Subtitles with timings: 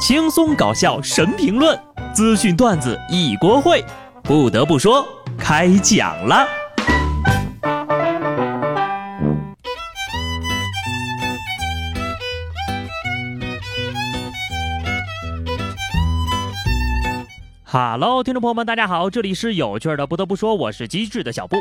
[0.00, 1.78] 轻松搞笑神评论，
[2.14, 3.84] 资讯段子一锅烩。
[4.22, 6.48] 不得不说，开讲了。
[17.66, 20.06] Hello，听众朋友们，大家好，这里是有趣的。
[20.06, 21.58] 不得不说，我是机智的小布。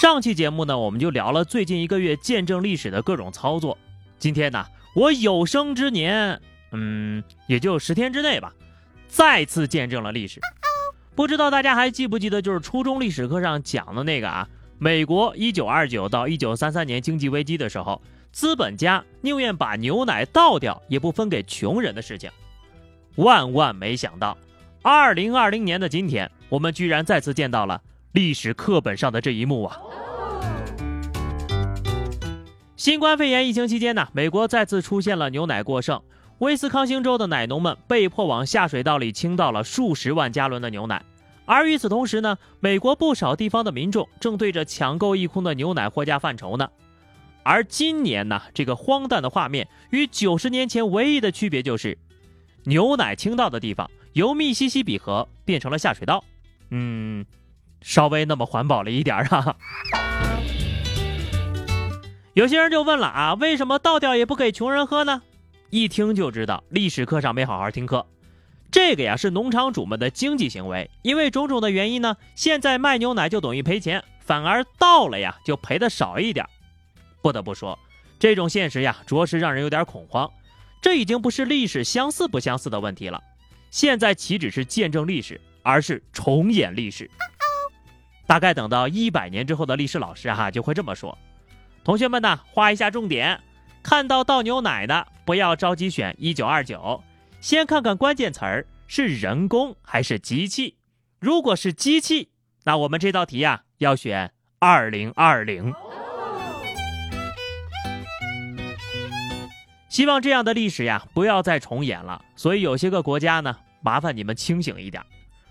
[0.00, 3.76] 上期节目呢，我们就聊了最近一个月见证历史的各种操作。
[4.20, 4.64] 今天呢，
[4.94, 6.40] 我有生之年。
[6.74, 8.52] 嗯，也就十天之内吧，
[9.06, 10.40] 再次见证了历史。
[11.14, 18.02] 不知道大家还记不记得，就是初中历史课上讲的那个啊，美国一九二九到一九三三年经济危机的时候，
[18.32, 22.28] 资本家宁愿把牛奶倒掉，也不分给穷人的事情。
[23.14, 24.36] 万万没想到，
[24.82, 27.80] 二零二零年的今天，我们居然再次见到了
[28.10, 29.78] 历史课本上的这一幕啊！
[32.76, 36.02] 新冠肺炎疫情期间呢，美国再次出现了牛奶过剩。
[36.38, 41.02] 威斯康星州的奶农们被迫往下水道里倾倒了数十万加仑的牛奶，
[41.46, 46.68] 而与此同时呢，美国不少地方的民众正对着抢购一空的牛奶货架犯愁呢。
[47.44, 51.96] 而今年呢，这个荒诞的画面与九十年前唯一的区别就是，
[52.64, 56.24] 牛奶倾倒的地方由密西西比河变成了下水道，
[56.70, 57.24] 嗯，
[57.80, 59.56] 稍微那么环保了一点啊。
[62.32, 65.22] 有些人就问了啊，为什么倒掉也不给穷人喝呢？
[65.74, 68.06] 一听就知道历史课上没好好听课，
[68.70, 76.46] 这个呀是农场主们的经济行为，因为种种的原因呢，现在卖牛奶就等于赔钱，反而倒了呀就赔的少一点。
[77.20, 77.76] 不得不说，
[78.20, 80.30] 这种现实呀，着实让人有点恐慌。
[80.80, 83.20] 这已经不是历史相似不相似的问题了，
[83.72, 87.10] 现在岂止是见证历史，而是重演历史。
[88.28, 91.18] 大概等到一百年之后的历史老师哈就会这么说：
[91.82, 93.40] 同学们呢，画一下重点。
[93.84, 97.04] 看到倒牛奶的，不要着急选一九二九，
[97.38, 100.74] 先看看关键词儿是人工还是机器。
[101.20, 102.30] 如果是机器，
[102.64, 105.70] 那我们这道题呀要选二零二零。
[109.90, 112.24] 希望这样的历史呀不要再重演了。
[112.34, 115.04] 所以有些个国家呢，麻烦你们清醒一点。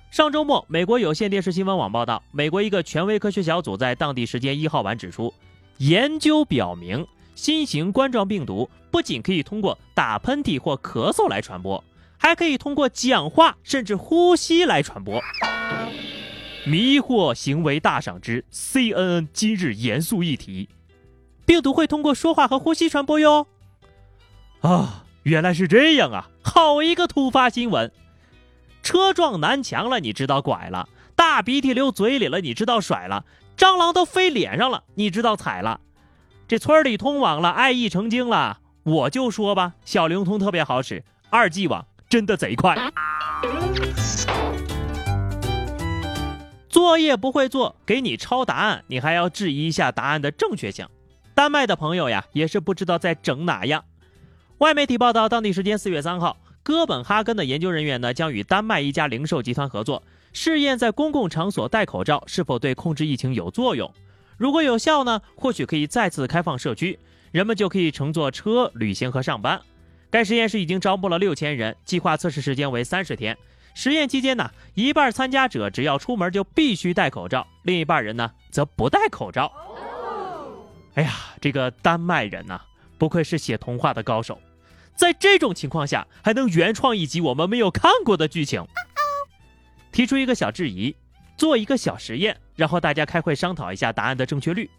[0.10, 5.32] 上周末，美国有线电视新闻网报道，美国一个权威科学小组在当地时间一号晚指出，
[5.78, 7.06] 研究表明。
[7.36, 11.84] 新型冠状病毒不仅可以通过打喷嚏或咳嗽来传播，
[12.18, 15.22] 还可以通过讲话甚至呼吸来传播。
[16.66, 20.70] 迷惑行为大赏之 CNN 今日严肃议题：
[21.46, 23.48] 病毒会通过说话和呼吸传播哟。
[24.62, 26.30] 啊，原来是这样啊！
[26.42, 27.92] 好一个突发新闻！
[28.82, 33.26] 车撞南墙了，你知道拐了；大鼻涕流嘴里了，你知道甩了；
[33.58, 35.82] 蟑螂都飞脸上了，你知道踩了。
[36.54, 38.60] 这村里通网了，爱意成精了。
[38.84, 42.78] 我就说吧，小灵通特别好使，二 G 网真的贼快。
[46.70, 50.88] 作业不会做，给你抄答案，你还要质疑一下答案的正确性。
[51.34, 53.84] 丹麦的朋友呀，也是不知道在整哪样。
[54.60, 60.04] 外媒体报道，当地时间四月三号，哥本哈根的研究人员呢，将与丹麦一家零售集团合作，
[60.34, 63.92] 试验在公共场所戴口罩是否对控制疫情有作用。
[64.38, 67.00] 如果有效呢，或许可以再次开放社区，
[67.32, 69.62] 人们就可以乘坐车旅行和上班。
[70.10, 73.38] 该实验室已经招募了六千人，计划测试时间为三十天。
[73.74, 79.52] 实验期间呢，一半参加者只要出门就必须戴口罩，另一半人呢则不戴口罩。
[80.94, 81.12] 哎呀，
[81.42, 82.62] 这个丹麦人呐，
[83.00, 84.40] 不愧是写童话的高手，
[84.96, 88.64] 在这种情况下还能原创一集我们没有看过的剧情。
[89.92, 90.96] 提出一个小质疑。
[91.44, 94.70] 做一个小实验，然后大家开会商讨一下答案的正确率。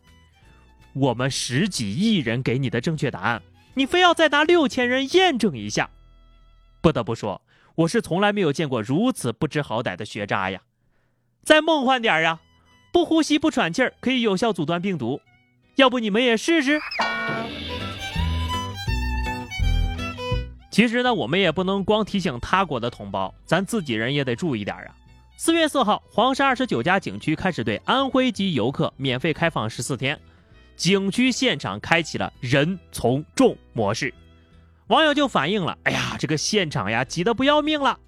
[0.95, 3.43] 我们十几亿人给你的正确答案，
[3.75, 5.91] 你非要再拿六千人验证一下。
[6.81, 7.43] 不得不说，
[7.75, 10.63] 我是从来没有见过如此不知好歹的学渣呀！
[11.43, 12.41] 再梦幻点呀，
[12.91, 15.21] 不呼吸不喘气儿可以有效阻断病毒，
[15.75, 16.81] 要不你们也试试？
[20.71, 24.97] 其实呢，我们也不能光提醒他国的同胞，咱自己人也得注意点啊。
[25.37, 30.19] 四月四号，黄山二十九家景区开始对安徽籍游客免费开放十四天，
[30.77, 34.15] 景区现场开启了人从众模式，
[34.87, 37.99] 网友就反映了：“哎呀，这个现场呀挤得不要命了。”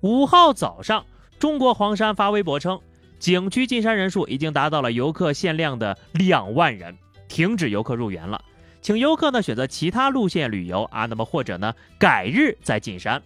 [0.00, 1.04] 五号早上，
[1.40, 2.80] 中国黄山发微博称，
[3.18, 6.96] 景区进山人数已经达到了游客限量的两万人，
[7.26, 8.44] 停止游客入园了，
[8.80, 13.20] 请游客呢选择其他路线旅游啊，那么或者呢改日再进山。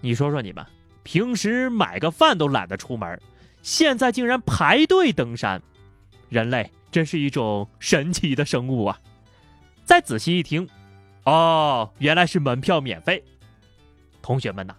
[0.00, 0.64] 你说说你们。
[1.02, 3.20] 平时买个饭都懒得出门，
[3.62, 5.60] 现在竟然排队登山，
[6.28, 8.98] 人类真是一种神奇的生物啊！
[9.84, 10.68] 再仔细一听，
[11.24, 13.22] 哦，原来是门票免费。
[14.22, 14.74] 同学们呐，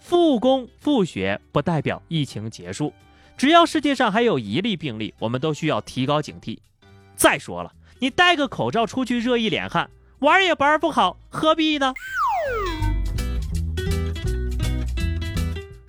[0.00, 2.92] 复工复学不代表疫情结束，
[3.36, 6.58] 只要世界上还有一例病例，我们都需要提高警惕。
[7.14, 9.90] 再说了，你戴个口罩出去热一脸汗，
[10.20, 11.92] 玩也玩不好，何必呢？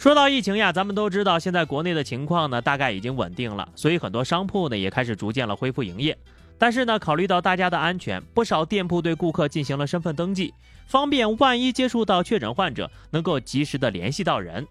[0.03, 6.17] 说到疫情呀，咱们都知道现在国内的情况呢，大概已经稳定了，所以很多商铺呢也开始逐渐了恢复营业。
[6.57, 10.53] 但是呢，考虑到大家的安全，不少店铺对顾客进行了身份登记，
[10.87, 14.67] 方便万一接触到确诊患者，能够及时的联系到人。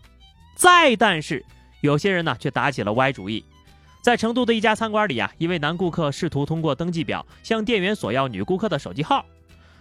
[0.55, 1.43] 再但是，
[1.81, 3.43] 有些人呢却打起了歪主意。
[4.03, 9.25] 在成都的一家餐馆里啊，一位男顾客试图通过登记表向店员索要女顾客的手机号，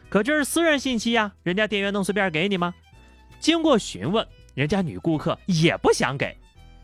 [0.08, 2.74] 可这是私人信息呀，人家店员能随便给你吗？
[3.42, 4.26] 经过询问。
[4.54, 6.36] 人家女顾客也不想给，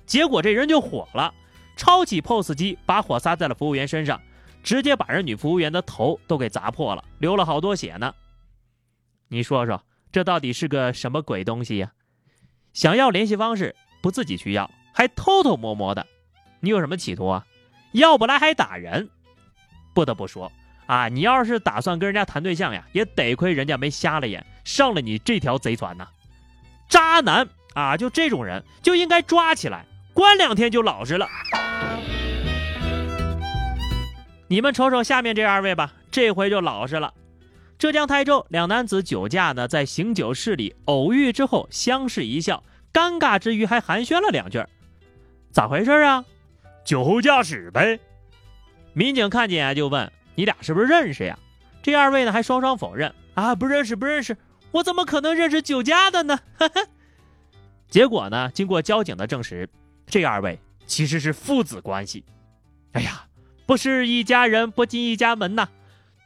[0.06, 1.34] 结果这人就火了，
[1.76, 4.22] 抄起 POS 机，把火撒在了服务员身上，
[4.64, 8.14] 直接把人女服务员的头都给砸破了，流了好多血呢。
[9.28, 11.92] 你说说，这到底是个什么鬼东西呀？
[12.74, 16.06] 想要联系方式不自己去要，还偷偷摸摸的，
[16.62, 17.46] 你有什么企图啊？
[17.92, 19.10] 要不来还打人？
[19.94, 20.52] 不得不说
[20.86, 26.08] 啊，你要是打算跟人家谈对象呀，也得亏人家没瞎了眼，上了你这条贼船呢。
[26.88, 27.46] 渣男
[27.78, 31.28] 啊，就这种人就应该抓起来关两天就老实了。
[34.48, 37.14] 你们瞅瞅下面这二位吧，这回就老实了。
[37.78, 44.60] 浙江台州两男子酒驾呢，在醒酒室里偶遇之后相视一笑，尴尬之余还寒暄了两句。
[45.52, 46.26] 咋回事啊？
[46.84, 48.00] 酒后驾驶呗。
[48.94, 51.38] 民警看见啊，就问你俩是不是认识呀？
[51.84, 54.36] 这二位呢还双双否认啊，不认识，不认识。
[54.72, 56.40] 我怎么可能认识酒驾的呢？
[57.90, 58.52] 结果呢？
[58.54, 59.70] 经过交警的证实，
[60.06, 62.24] 这二位其实是父子关系。
[62.92, 63.26] 哎呀，
[63.66, 65.70] 不是一家人不进一家门呐！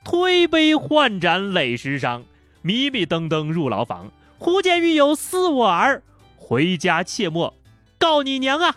[0.03, 2.23] 推杯换盏累十伤，
[2.63, 4.11] 迷迷瞪瞪入牢房。
[4.39, 6.01] 忽见狱友似我儿，
[6.35, 7.53] 回家切莫
[7.99, 8.75] 告你娘啊！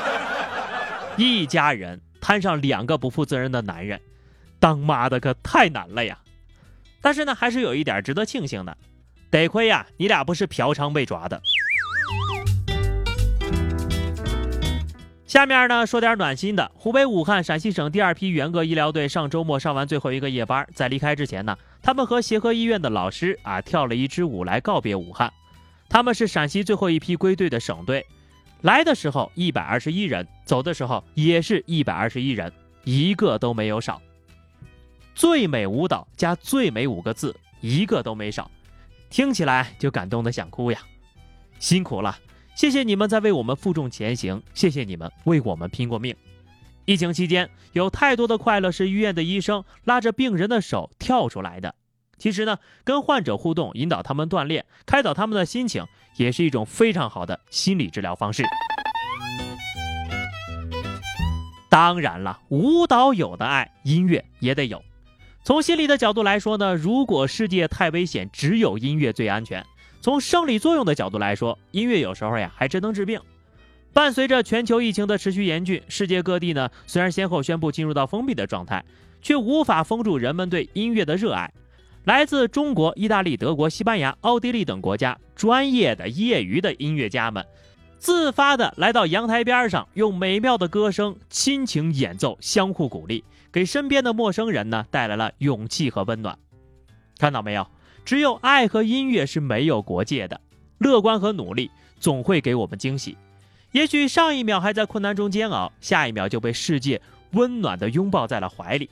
[1.16, 3.98] 一家人摊上两个不负责任的男人，
[4.60, 6.18] 当妈的可太难了呀！
[7.00, 8.76] 但是呢，还是有一点值得庆幸的，
[9.30, 11.40] 得亏呀，你俩不是嫖娼被抓的。
[15.28, 16.72] 下面呢，说点暖心的。
[16.74, 25.30] 湖北武汉陕西省第二批援鄂医疗队上周末上完最后一个夜班，在离开之前呢，他们和协和医院的老师啊跳了一支舞来告别武汉。
[25.86, 28.06] 他们是陕西最后一批归队的省队，
[28.62, 32.50] 来的时候一百二十一人，走的时候也是一百二十一人，
[32.84, 34.00] 一个都没有少。
[35.14, 38.50] 最美舞蹈加最美五个字，一个都没少，
[39.10, 40.80] 听起来就感动的想哭呀！
[41.58, 42.16] 辛苦了，
[42.58, 46.16] 谢谢你们在为我们负重前行，谢谢你们为我们拼过命。
[46.86, 51.76] 疫情期间，有太多的快乐是医院的医生拉着病人的手跳出来的。
[52.18, 58.42] 其实呢，跟患者互动，引导他们锻炼，开导他们的心情，也是一种非常好的心理治疗方式。
[61.70, 64.82] 当然了，舞蹈有的爱，音乐也得有。
[65.44, 69.64] 从心理的角度来说呢，如果世界太危险，只有音乐最安全。
[70.00, 73.20] 从生理作用的角度来说，音乐有时候呀还真能治病。
[73.92, 78.84] 伴随着全球疫情的持续严峻，世界各地呢虽然先后宣布进入到封闭的状态，
[79.20, 81.52] 却无法封住人们对音乐的热爱。
[82.04, 87.44] 来自中国、意大利、德国、西班牙、奥地利等国家专业的、业余的音乐家们，
[87.98, 93.24] 自发的来到阳台边上，用美妙的歌声亲情演奏，相互鼓励。
[93.50, 96.38] 给身边的陌生人呢带来了勇气和温暖，
[97.18, 97.66] 看到没有？
[98.08, 100.40] 只有爱和音乐是没有国界的，
[100.78, 103.14] 乐观和努力总会给我们惊喜。
[103.72, 108.88] 也许上一秒还在困难中煎熬，下一秒就被世界温暖的拥抱在了怀里。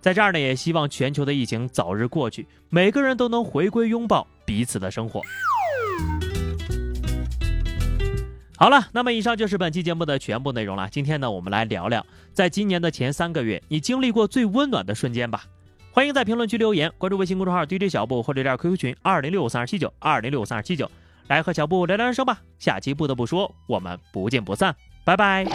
[0.00, 5.20] 在这儿呢，也希望全球的疫情早日过去，每个人都能回归拥抱彼此的生活。
[8.56, 10.88] 好了，那么以上就是本期节目的全部内容了。
[10.90, 15.44] 今天呢，我们来聊聊，在今年的前三个月，你经历过最温暖的瞬间吧。
[15.94, 20.90] 欢迎在评论区留言，关注微信公众号 DJ 小布或者加 QQ 群二零六五三二七九二零六五三二七九，
[21.28, 22.40] 来和小布聊聊人生吧。
[22.58, 24.74] 下期不得不说，我们不见不散，
[25.04, 25.46] 拜拜。